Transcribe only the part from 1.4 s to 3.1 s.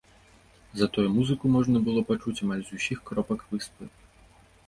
можна было пачуць амаль з усіх